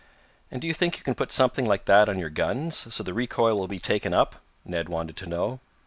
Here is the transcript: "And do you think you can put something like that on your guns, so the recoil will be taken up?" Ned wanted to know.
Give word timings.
"And 0.49 0.63
do 0.63 0.67
you 0.67 0.73
think 0.73 0.97
you 0.97 1.03
can 1.03 1.13
put 1.13 1.31
something 1.31 1.67
like 1.67 1.85
that 1.85 2.09
on 2.09 2.17
your 2.17 2.31
guns, 2.31 2.91
so 2.91 3.03
the 3.03 3.13
recoil 3.13 3.55
will 3.55 3.67
be 3.67 3.77
taken 3.77 4.15
up?" 4.15 4.37
Ned 4.65 4.89
wanted 4.89 5.15
to 5.17 5.27
know. 5.29 5.59